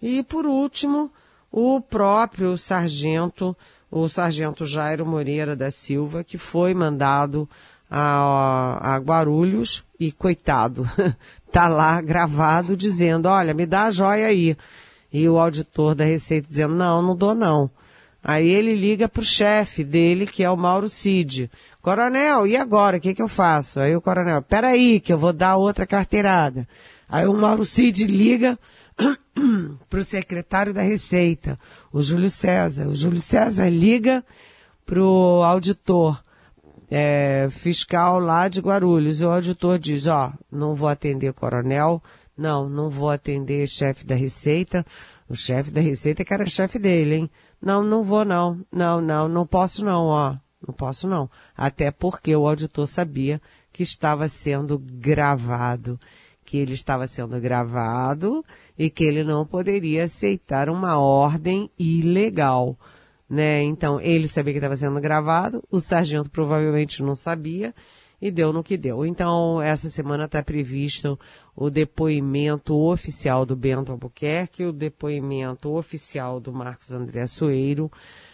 E 0.00 0.22
por 0.22 0.46
último, 0.46 1.12
o 1.52 1.80
próprio 1.80 2.56
sargento 2.56 3.54
o 3.90 4.08
sargento 4.08 4.66
Jairo 4.66 5.06
Moreira 5.06 5.56
da 5.56 5.70
Silva, 5.70 6.22
que 6.22 6.36
foi 6.36 6.74
mandado 6.74 7.48
a, 7.90 8.94
a 8.94 8.98
Guarulhos 8.98 9.84
e, 9.98 10.12
coitado, 10.12 10.88
tá 11.50 11.68
lá 11.68 12.00
gravado 12.00 12.76
dizendo, 12.76 13.26
olha, 13.26 13.54
me 13.54 13.64
dá 13.64 13.84
a 13.84 13.90
joia 13.90 14.26
aí. 14.26 14.56
E 15.12 15.26
o 15.28 15.38
auditor 15.38 15.94
da 15.94 16.04
Receita 16.04 16.48
dizendo, 16.48 16.74
não, 16.74 17.00
não 17.00 17.16
dou 17.16 17.34
não. 17.34 17.70
Aí 18.22 18.48
ele 18.48 18.74
liga 18.74 19.08
pro 19.08 19.22
chefe 19.22 19.82
dele, 19.82 20.26
que 20.26 20.42
é 20.44 20.50
o 20.50 20.56
Mauro 20.56 20.88
Cid. 20.88 21.50
Coronel, 21.80 22.46
e 22.46 22.56
agora? 22.56 22.98
O 22.98 23.00
que, 23.00 23.14
que 23.14 23.22
eu 23.22 23.28
faço? 23.28 23.80
Aí 23.80 23.96
o 23.96 24.00
coronel, 24.02 24.42
peraí, 24.42 25.00
que 25.00 25.12
eu 25.12 25.16
vou 25.16 25.32
dar 25.32 25.56
outra 25.56 25.86
carteirada. 25.86 26.68
Aí 27.08 27.26
o 27.26 27.32
Mauro 27.32 27.64
Cid 27.64 28.06
liga 28.06 28.58
para 29.88 30.00
o 30.00 30.04
secretário 30.04 30.74
da 30.74 30.82
Receita, 30.82 31.58
o 31.92 32.02
Júlio 32.02 32.30
César. 32.30 32.86
O 32.86 32.94
Júlio 32.94 33.20
César 33.20 33.68
liga 33.68 34.24
para 34.84 35.02
o 35.02 35.42
auditor 35.42 36.22
é, 36.90 37.48
fiscal 37.50 38.18
lá 38.18 38.48
de 38.48 38.60
Guarulhos. 38.60 39.20
E 39.20 39.24
o 39.24 39.30
auditor 39.30 39.78
diz, 39.78 40.06
ó, 40.06 40.32
não 40.50 40.74
vou 40.74 40.88
atender 40.88 41.32
coronel, 41.32 42.02
não, 42.36 42.68
não 42.68 42.90
vou 42.90 43.10
atender 43.10 43.66
chefe 43.68 44.04
da 44.04 44.14
Receita. 44.14 44.84
O 45.28 45.36
chefe 45.36 45.70
da 45.70 45.80
Receita 45.80 46.24
que 46.24 46.32
era 46.32 46.46
chefe 46.46 46.78
dele, 46.78 47.14
hein? 47.14 47.30
Não, 47.60 47.82
não 47.82 48.02
vou 48.02 48.24
não. 48.24 48.60
Não, 48.72 49.00
não, 49.00 49.28
não 49.28 49.46
posso 49.46 49.84
não, 49.84 50.06
ó. 50.06 50.36
Não 50.66 50.74
posso 50.74 51.06
não. 51.06 51.30
Até 51.56 51.90
porque 51.90 52.34
o 52.34 52.48
auditor 52.48 52.86
sabia 52.86 53.40
que 53.72 53.82
estava 53.82 54.26
sendo 54.28 54.78
gravado 54.78 56.00
que 56.48 56.56
ele 56.56 56.72
estava 56.72 57.06
sendo 57.06 57.38
gravado 57.38 58.42
e 58.78 58.88
que 58.88 59.04
ele 59.04 59.22
não 59.22 59.44
poderia 59.44 60.04
aceitar 60.04 60.70
uma 60.70 60.98
ordem 60.98 61.70
ilegal. 61.78 62.74
Né? 63.28 63.62
Então, 63.64 64.00
ele 64.00 64.26
sabia 64.26 64.54
que 64.54 64.58
estava 64.58 64.74
sendo 64.74 64.98
gravado, 64.98 65.62
o 65.70 65.78
sargento 65.78 66.30
provavelmente 66.30 67.02
não 67.02 67.14
sabia 67.14 67.74
e 68.18 68.30
deu 68.30 68.50
no 68.50 68.64
que 68.64 68.78
deu. 68.78 69.04
Então, 69.04 69.60
essa 69.60 69.90
semana 69.90 70.24
está 70.24 70.42
previsto 70.42 71.20
o 71.54 71.68
depoimento 71.68 72.74
oficial 72.74 73.44
do 73.44 73.54
Bento 73.54 73.92
Albuquerque, 73.92 74.64
o 74.64 74.72
depoimento 74.72 75.76
oficial 75.76 76.40
do 76.40 76.50
Marcos 76.50 76.90
André 76.90 77.26
Soeiro 77.26 77.92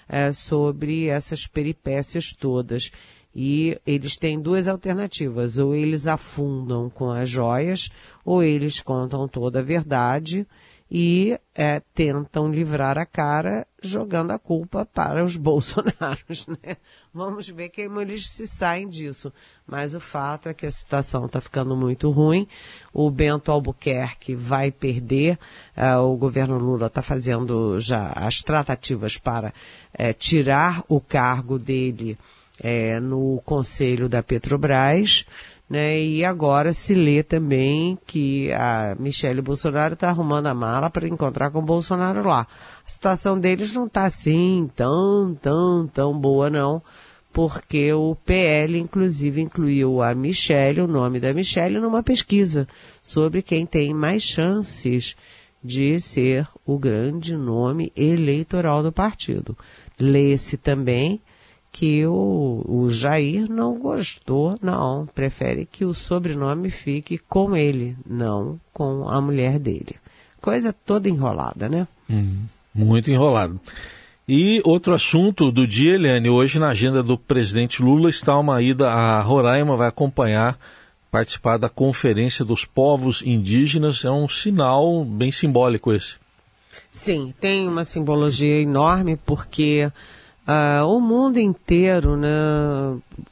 é, 0.08 0.30
sobre 0.30 1.08
essas 1.08 1.48
peripécias 1.48 2.32
todas. 2.32 2.92
E 3.34 3.78
eles 3.84 4.16
têm 4.16 4.40
duas 4.40 4.68
alternativas, 4.68 5.58
ou 5.58 5.74
eles 5.74 6.06
afundam 6.06 6.88
com 6.88 7.10
as 7.10 7.28
joias, 7.28 7.90
ou 8.24 8.42
eles 8.42 8.80
contam 8.80 9.26
toda 9.26 9.58
a 9.58 9.62
verdade 9.62 10.46
e 10.90 11.38
é, 11.54 11.80
tentam 11.94 12.48
livrar 12.48 12.98
a 12.98 13.06
cara 13.06 13.66
jogando 13.82 14.30
a 14.30 14.38
culpa 14.38 14.86
para 14.86 15.24
os 15.24 15.34
bolsonaros, 15.36 16.46
né? 16.46 16.76
Vamos 17.12 17.48
ver 17.48 17.70
como 17.70 18.00
eles 18.00 18.28
se 18.28 18.46
saem 18.46 18.88
disso. 18.88 19.32
Mas 19.66 19.94
o 19.94 20.00
fato 20.00 20.48
é 20.48 20.54
que 20.54 20.66
a 20.66 20.70
situação 20.70 21.26
está 21.26 21.40
ficando 21.40 21.74
muito 21.74 22.10
ruim. 22.10 22.46
O 22.92 23.10
Bento 23.10 23.50
Albuquerque 23.50 24.34
vai 24.34 24.70
perder. 24.70 25.38
Uh, 25.76 26.00
o 26.02 26.16
governo 26.16 26.58
Lula 26.58 26.86
está 26.86 27.02
fazendo 27.02 27.80
já 27.80 28.12
as 28.14 28.40
tratativas 28.42 29.16
para 29.16 29.48
uh, 29.48 30.12
tirar 30.16 30.84
o 30.88 31.00
cargo 31.00 31.58
dele 31.58 32.16
é, 32.60 33.00
no 33.00 33.40
conselho 33.44 34.08
da 34.08 34.22
Petrobras, 34.22 35.24
né? 35.68 36.00
E 36.00 36.24
agora 36.24 36.72
se 36.72 36.94
lê 36.94 37.22
também 37.22 37.98
que 38.06 38.52
a 38.52 38.96
Michele 38.98 39.40
Bolsonaro 39.40 39.94
está 39.94 40.08
arrumando 40.08 40.46
a 40.46 40.54
mala 40.54 40.90
para 40.90 41.08
encontrar 41.08 41.50
com 41.50 41.60
o 41.60 41.62
Bolsonaro 41.62 42.26
lá. 42.26 42.46
A 42.86 42.88
situação 42.88 43.38
deles 43.38 43.72
não 43.72 43.86
está 43.86 44.04
assim 44.04 44.70
tão, 44.76 45.34
tão, 45.34 45.86
tão 45.86 46.18
boa 46.18 46.50
não, 46.50 46.82
porque 47.32 47.92
o 47.92 48.14
PL 48.24 48.78
inclusive 48.78 49.40
incluiu 49.40 50.02
a 50.02 50.14
Michele, 50.14 50.80
o 50.80 50.86
nome 50.86 51.18
da 51.18 51.32
Michele, 51.32 51.80
numa 51.80 52.02
pesquisa 52.02 52.68
sobre 53.02 53.42
quem 53.42 53.66
tem 53.66 53.92
mais 53.94 54.22
chances 54.22 55.16
de 55.62 55.98
ser 55.98 56.46
o 56.66 56.78
grande 56.78 57.34
nome 57.34 57.90
eleitoral 57.96 58.82
do 58.82 58.92
partido. 58.92 59.56
Lê-se 59.98 60.58
também 60.58 61.22
que 61.74 62.06
o, 62.06 62.64
o 62.68 62.88
Jair 62.88 63.50
não 63.50 63.76
gostou, 63.76 64.54
não. 64.62 65.08
Prefere 65.12 65.66
que 65.66 65.84
o 65.84 65.92
sobrenome 65.92 66.70
fique 66.70 67.18
com 67.18 67.56
ele, 67.56 67.96
não 68.08 68.60
com 68.72 69.08
a 69.08 69.20
mulher 69.20 69.58
dele. 69.58 69.96
Coisa 70.40 70.72
toda 70.72 71.08
enrolada, 71.08 71.68
né? 71.68 71.88
Hum, 72.08 72.44
muito 72.72 73.10
enrolado. 73.10 73.58
E 74.28 74.62
outro 74.64 74.94
assunto 74.94 75.50
do 75.50 75.66
dia, 75.66 75.96
Eliane, 75.96 76.30
hoje 76.30 76.60
na 76.60 76.68
agenda 76.68 77.02
do 77.02 77.18
presidente 77.18 77.82
Lula 77.82 78.08
está 78.08 78.38
uma 78.38 78.62
ida 78.62 78.88
a 78.88 79.20
Roraima, 79.20 79.76
vai 79.76 79.88
acompanhar, 79.88 80.56
participar 81.10 81.56
da 81.56 81.68
Conferência 81.68 82.44
dos 82.44 82.64
Povos 82.64 83.20
Indígenas. 83.20 84.04
É 84.04 84.10
um 84.12 84.28
sinal 84.28 85.04
bem 85.04 85.32
simbólico 85.32 85.92
esse. 85.92 86.14
Sim, 86.92 87.34
tem 87.40 87.66
uma 87.66 87.82
simbologia 87.82 88.60
enorme 88.60 89.16
porque 89.26 89.90
Uh, 90.46 90.84
o 90.86 91.00
mundo 91.00 91.38
inteiro 91.38 92.16
né, 92.16 92.28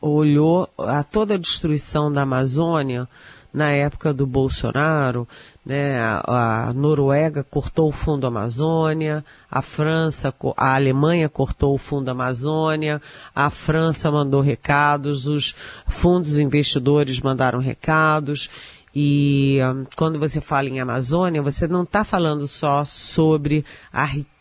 olhou 0.01 0.67
a 0.79 1.05
toda 1.05 1.35
a 1.35 1.39
destruição 1.39 2.11
da 2.11 2.23
Amazônia 2.23 3.07
na 3.53 3.71
época 3.71 4.15
do 4.15 4.27
Bolsonaro, 4.27 5.29
né, 5.65 6.01
a, 6.01 6.69
a, 6.69 6.73
Noruega 6.73 7.45
cortou 7.45 7.91
o 7.91 7.93
fundo 7.93 8.27
Amazônia, 8.27 9.23
a 9.51 9.61
França, 9.61 10.35
a 10.57 10.75
Alemanha 10.75 11.29
cortou 11.29 11.75
o 11.75 11.79
fundo 11.79 12.11
Amazônia, 12.11 13.01
a 13.35 13.51
França 13.51 14.11
mandou 14.11 14.41
recados, 14.41 15.27
os 15.27 15.55
fundos 15.87 16.39
investidores 16.39 17.21
mandaram 17.21 17.59
recados. 17.59 18.49
E 18.95 19.59
um, 19.63 19.85
quando 19.97 20.19
você 20.19 20.41
fala 20.41 20.69
em 20.69 20.81
Amazônia, 20.81 21.43
você 21.43 21.69
não 21.69 21.83
está 21.83 22.05
falando 22.05 22.47
só 22.47 22.87
sobre 22.87 23.67
a 23.93 24.05
riqueza 24.05 24.32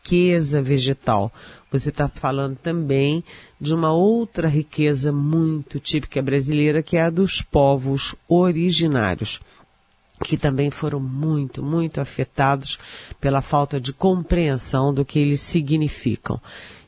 vegetal 0.64 1.32
você 1.72 1.90
está 1.90 2.10
falando 2.10 2.58
também 2.58 3.24
de 3.60 3.74
uma 3.74 3.94
outra 3.94 4.50
riqueza 4.50 5.12
muito 5.12 5.80
típica 5.80 6.22
brasileira, 6.22 6.84
que 6.84 6.98
é 6.98 7.04
a 7.04 7.10
dos 7.10 7.42
povos 7.42 8.14
originários, 8.28 9.40
que 10.22 10.36
também 10.36 10.70
foram 10.70 11.00
muito, 11.00 11.64
muito 11.64 12.02
afetados 12.02 12.78
pela 13.22 13.42
falta 13.42 13.80
de 13.80 13.94
compreensão 13.94 14.94
do 14.94 15.06
que 15.06 15.18
eles 15.18 15.40
significam. 15.40 16.42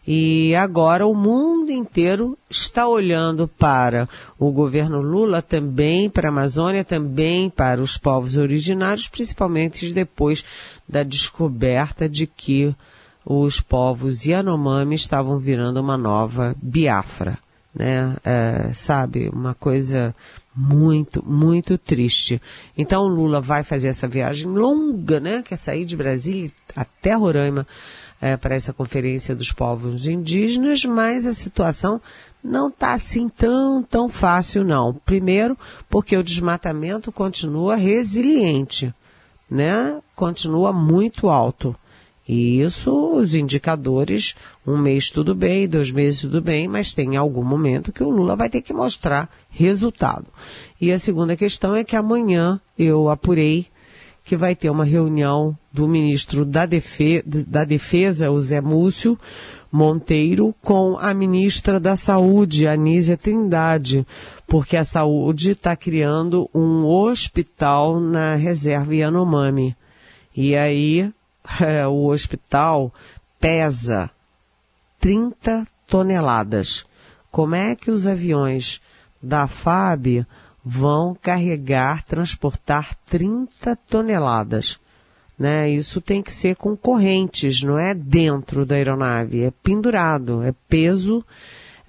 E 0.05 0.53
agora 0.55 1.07
o 1.07 1.15
mundo 1.15 1.71
inteiro 1.71 2.37
está 2.49 2.85
olhando 2.85 3.47
para 3.47 4.09
o 4.37 4.51
governo 4.51 5.01
Lula 5.01 5.41
também, 5.41 6.09
para 6.09 6.27
a 6.27 6.29
Amazônia, 6.29 6.83
também 6.83 7.49
para 7.49 7.81
os 7.81 7.97
povos 7.97 8.35
originários, 8.35 9.07
principalmente 9.07 9.93
depois 9.93 10.43
da 10.89 11.03
descoberta 11.03 12.09
de 12.09 12.27
que 12.27 12.75
os 13.25 13.59
povos 13.59 14.25
Yanomami 14.25 14.95
estavam 14.95 15.37
virando 15.39 15.79
uma 15.79 15.97
nova 15.97 16.55
Biafra, 16.61 17.37
né? 17.73 18.15
É, 18.23 18.71
sabe, 18.73 19.29
uma 19.29 19.53
coisa 19.53 20.15
muito, 20.55 21.23
muito 21.25 21.77
triste. 21.77 22.41
Então 22.77 23.07
Lula 23.07 23.41
vai 23.41 23.63
fazer 23.63 23.87
essa 23.87 24.07
viagem 24.07 24.47
longa, 24.47 25.19
né? 25.19 25.41
Que 25.41 25.53
é 25.53 25.57
sair 25.57 25.85
de 25.85 25.97
Brasília 25.97 26.51
até 26.75 27.13
Roraima 27.13 27.65
é, 28.21 28.37
para 28.37 28.55
essa 28.55 28.71
conferência 28.71 29.35
dos 29.35 29.51
povos 29.51 30.07
indígenas, 30.07 30.85
mas 30.85 31.25
a 31.25 31.33
situação 31.33 32.01
não 32.43 32.67
está 32.67 32.93
assim 32.93 33.29
tão, 33.29 33.81
tão 33.81 34.09
fácil 34.09 34.63
não. 34.63 34.93
Primeiro, 34.93 35.57
porque 35.89 36.15
o 36.15 36.23
desmatamento 36.23 37.11
continua 37.11 37.75
resiliente, 37.75 38.93
né? 39.49 39.99
Continua 40.15 40.71
muito 40.71 41.29
alto. 41.29 41.75
E 42.27 42.61
isso, 42.61 43.17
os 43.17 43.35
indicadores, 43.35 44.33
um 44.65 44.77
mês 44.77 45.09
tudo 45.09 45.35
bem, 45.35 45.67
dois 45.67 45.91
meses 45.91 46.21
tudo 46.21 46.41
bem, 46.41 46.67
mas 46.67 46.93
tem 46.93 47.17
algum 47.17 47.43
momento 47.43 47.91
que 47.91 48.03
o 48.03 48.09
Lula 48.09 48.35
vai 48.35 48.49
ter 48.49 48.61
que 48.61 48.71
mostrar 48.71 49.29
resultado. 49.49 50.27
E 50.79 50.91
a 50.91 50.99
segunda 50.99 51.35
questão 51.35 51.75
é 51.75 51.83
que 51.83 51.95
amanhã 51.95 52.61
eu 52.77 53.09
apurei 53.09 53.67
que 54.23 54.37
vai 54.37 54.55
ter 54.55 54.69
uma 54.69 54.85
reunião 54.85 55.57
do 55.71 55.85
ministro 55.85 56.45
da 56.45 56.65
Defesa, 56.65 57.23
da 57.25 57.65
Defesa 57.65 58.31
o 58.31 58.39
Zé 58.39 58.61
Múcio 58.61 59.19
Monteiro, 59.69 60.55
com 60.61 60.97
a 60.97 61.13
ministra 61.13 61.79
da 61.79 61.95
Saúde, 61.97 62.67
Anísia 62.67 63.17
Trindade, 63.17 64.05
porque 64.47 64.77
a 64.77 64.83
saúde 64.83 65.51
está 65.51 65.75
criando 65.75 66.49
um 66.53 66.85
hospital 66.85 67.99
na 67.99 68.35
reserva 68.35 68.95
Yanomami. 68.95 69.75
E 70.35 70.55
aí 70.55 71.11
é, 71.61 71.85
o 71.87 72.05
hospital 72.05 72.93
pesa 73.39 74.09
30 74.99 75.65
toneladas. 75.87 76.85
Como 77.31 77.55
é 77.55 77.75
que 77.75 77.91
os 77.91 78.07
aviões 78.07 78.81
da 79.21 79.47
FAB 79.47 80.25
vão 80.63 81.15
carregar, 81.19 82.03
transportar 82.03 82.95
30 83.05 83.75
toneladas? 83.87 84.79
Né? 85.37 85.69
Isso 85.69 85.99
tem 85.99 86.21
que 86.21 86.31
ser 86.31 86.55
com 86.55 86.77
correntes, 86.77 87.63
não 87.63 87.77
é 87.77 87.93
dentro 87.93 88.65
da 88.65 88.75
aeronave, 88.75 89.43
é 89.43 89.51
pendurado, 89.51 90.43
é 90.43 90.53
peso 90.69 91.25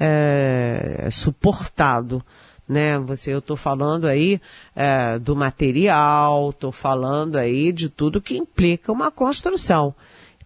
é, 0.01 1.09
suportado 1.12 2.25
né? 2.68 2.98
Você, 2.98 3.33
eu 3.33 3.38
estou 3.38 3.57
falando 3.57 4.07
aí 4.07 4.40
é, 4.74 5.18
do 5.18 5.37
material, 5.37 6.50
estou 6.50 6.72
falando 6.72 7.37
aí 7.37 7.72
de 7.72 7.88
tudo 7.88 8.20
que 8.20 8.37
implica 8.37 8.90
uma 8.90 9.11
construção. 9.11 9.94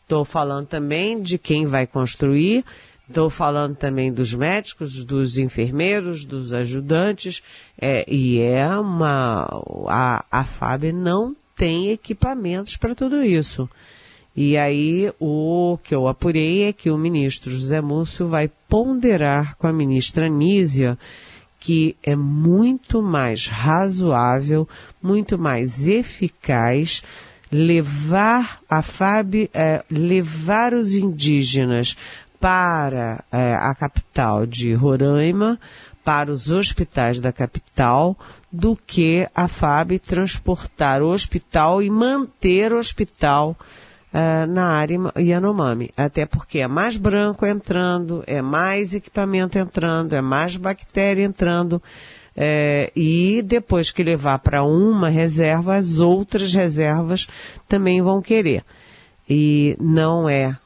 Estou 0.03 0.25
falando 0.25 0.67
também 0.67 1.21
de 1.21 1.39
quem 1.39 1.67
vai 1.67 1.87
construir, 1.87 2.65
estou 3.07 3.29
falando 3.29 3.77
também 3.77 4.13
dos 4.13 4.33
médicos, 4.33 5.05
dos 5.05 5.39
enfermeiros, 5.39 6.25
dos 6.25 6.53
ajudantes, 6.53 7.43
é, 7.81 8.05
e 8.09 8.41
é 8.41 8.67
uma, 8.77 9.47
a, 9.87 10.25
a 10.31 10.45
FAB 10.45 10.93
não 10.93 11.37
tem 11.55 11.91
equipamentos 11.91 12.77
para 12.77 12.95
tudo 12.95 13.23
isso. 13.23 13.69
E 14.41 14.57
aí, 14.57 15.13
o 15.19 15.79
que 15.83 15.93
eu 15.93 16.07
apurei 16.07 16.63
é 16.63 16.73
que 16.73 16.91
o 16.91 16.97
ministro 16.97 17.51
José 17.51 17.81
Múcio 17.81 18.29
vai 18.29 18.49
ponderar 18.69 19.57
com 19.57 19.67
a 19.67 19.73
ministra 19.73 20.29
Nízia 20.29 20.97
que 21.59 21.97
é 22.03 22.15
muito 22.15 23.03
mais 23.03 23.47
razoável, 23.47 24.69
muito 25.03 25.39
mais 25.39 25.87
eficaz 25.87 27.03
levar 27.51 28.61
a 28.69 28.83
FAB, 28.83 29.51
é, 29.55 29.83
levar 29.91 30.75
os 30.75 30.95
indígenas 30.95 31.97
para 32.39 33.25
é, 33.33 33.55
a 33.55 33.75
capital 33.75 34.47
de 34.47 34.73
Roraima, 34.75 35.59
para 36.05 36.31
os 36.31 36.51
hospitais 36.51 37.21
da 37.21 37.33
capital, 37.33 38.17
do 38.51 38.77
que 38.77 39.29
a 39.35 39.49
FAB 39.49 39.99
transportar 39.99 41.03
o 41.03 41.09
hospital 41.09 41.83
e 41.83 41.91
manter 41.91 42.73
o 42.73 42.79
hospital 42.79 43.57
uh, 44.13 44.47
na 44.47 44.67
área 44.67 44.99
Yanomami. 45.19 45.91
Até 45.97 46.27
porque 46.27 46.59
é 46.59 46.69
mais 46.69 46.97
branco 46.97 47.47
entrando, 47.47 48.23
é 48.27 48.43
mais 48.43 48.95
equipamento 48.95 49.59
entrando, 49.59 50.15
é 50.15 50.21
mais 50.21 50.57
bactéria 50.57 51.25
entrando. 51.25 51.83
É, 52.41 52.93
e 52.95 53.43
depois 53.43 53.91
que 53.91 54.05
levar 54.05 54.39
para 54.39 54.63
uma 54.63 55.09
reserva, 55.09 55.75
as 55.75 55.99
outras 55.99 56.55
reservas 56.55 57.27
também 57.67 58.01
vão 58.01 58.23
querer. 58.23 58.65
E 59.29 59.77
não 59.81 60.29
é 60.29 60.57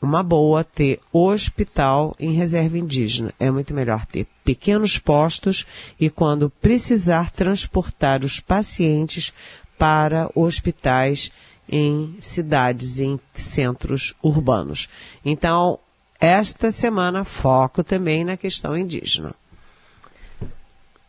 uma 0.00 0.22
boa 0.22 0.62
ter 0.62 1.00
hospital 1.12 2.14
em 2.18 2.32
reserva 2.32 2.76
indígena. 2.76 3.32
É 3.40 3.50
muito 3.50 3.72
melhor 3.72 4.04
ter 4.04 4.26
pequenos 4.44 4.98
postos 4.98 5.64
e, 5.98 6.10
quando 6.10 6.50
precisar, 6.50 7.30
transportar 7.30 8.24
os 8.24 8.38
pacientes 8.38 9.32
para 9.78 10.28
hospitais 10.34 11.32
em 11.72 12.18
cidades, 12.20 13.00
em 13.00 13.18
centros 13.34 14.14
urbanos. 14.22 14.90
Então, 15.24 15.78
esta 16.20 16.70
semana, 16.70 17.24
foco 17.24 17.82
também 17.82 18.24
na 18.24 18.36
questão 18.36 18.76
indígena. 18.76 19.34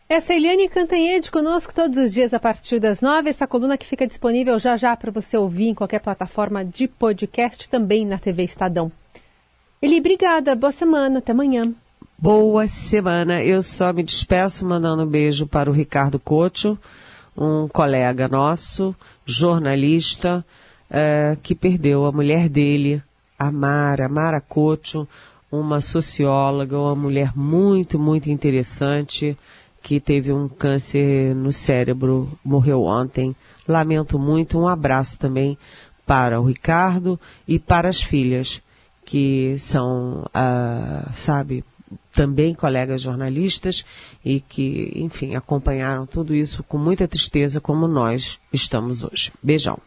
Essa 0.08 0.32
é 0.32 0.36
Eliane 0.36 0.68
Cantanhede 0.68 1.30
conosco 1.30 1.74
todos 1.74 1.98
os 1.98 2.12
dias 2.12 2.32
a 2.32 2.40
partir 2.40 2.80
das 2.80 3.02
nove. 3.02 3.28
Essa 3.28 3.46
coluna 3.46 3.76
que 3.76 3.86
fica 3.86 4.06
disponível 4.06 4.58
já 4.58 4.76
já 4.76 4.96
para 4.96 5.10
você 5.10 5.36
ouvir 5.36 5.68
em 5.68 5.74
qualquer 5.74 6.00
plataforma 6.00 6.64
de 6.64 6.88
podcast, 6.88 7.68
também 7.68 8.06
na 8.06 8.18
TV 8.18 8.44
Estadão. 8.44 8.90
Eli, 9.82 9.98
obrigada. 9.98 10.54
Boa 10.54 10.72
semana. 10.72 11.18
Até 11.18 11.32
amanhã. 11.32 11.74
Boa 12.18 12.66
semana. 12.68 13.42
Eu 13.42 13.60
só 13.60 13.92
me 13.92 14.02
despeço 14.02 14.64
mandando 14.64 15.02
um 15.02 15.06
beijo 15.06 15.46
para 15.46 15.70
o 15.70 15.74
Ricardo 15.74 16.18
Cocho, 16.18 16.78
um 17.36 17.68
colega 17.68 18.28
nosso, 18.28 18.94
jornalista, 19.26 20.44
uh, 20.90 21.36
que 21.42 21.54
perdeu 21.54 22.06
a 22.06 22.12
mulher 22.12 22.48
dele, 22.48 23.02
a 23.38 23.50
Mara, 23.50 24.08
Mara 24.08 24.40
Cocho, 24.40 25.06
uma 25.50 25.80
socióloga, 25.80 26.78
uma 26.78 26.94
mulher 26.94 27.32
muito, 27.36 27.98
muito 27.98 28.30
interessante, 28.30 29.36
que 29.82 30.00
teve 30.00 30.32
um 30.32 30.48
câncer 30.48 31.34
no 31.34 31.52
cérebro, 31.52 32.38
morreu 32.44 32.84
ontem. 32.84 33.36
Lamento 33.68 34.18
muito, 34.18 34.58
um 34.58 34.66
abraço 34.66 35.18
também 35.18 35.58
para 36.06 36.40
o 36.40 36.44
Ricardo 36.44 37.18
e 37.46 37.58
para 37.58 37.88
as 37.88 38.02
filhas, 38.02 38.62
que 39.04 39.56
são, 39.58 40.24
uh, 40.24 41.10
sabe, 41.14 41.64
também 42.14 42.54
colegas 42.54 43.02
jornalistas 43.02 43.84
e 44.24 44.40
que, 44.40 44.92
enfim, 44.94 45.34
acompanharam 45.34 46.06
tudo 46.06 46.34
isso 46.34 46.62
com 46.62 46.78
muita 46.78 47.08
tristeza, 47.08 47.60
como 47.60 47.88
nós 47.88 48.40
estamos 48.52 49.02
hoje. 49.02 49.32
Beijão. 49.42 49.78